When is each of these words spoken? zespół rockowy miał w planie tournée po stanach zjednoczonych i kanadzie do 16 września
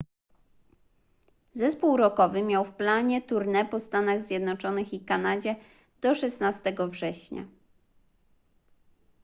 zespół 1.53 1.97
rockowy 1.97 2.43
miał 2.43 2.65
w 2.65 2.73
planie 2.73 3.21
tournée 3.21 3.69
po 3.69 3.79
stanach 3.79 4.21
zjednoczonych 4.21 4.93
i 4.93 5.05
kanadzie 5.05 5.55
do 6.01 6.15
16 6.15 6.75
września 6.87 7.45